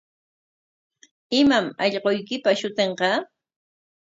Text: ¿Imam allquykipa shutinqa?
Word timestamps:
¿Imam 1.39 1.65
allquykipa 1.83 2.51
shutinqa? 2.59 3.11